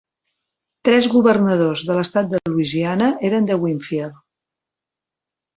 [0.87, 4.21] Tres governadors de l'estat de Louisiana eren de Winnfield.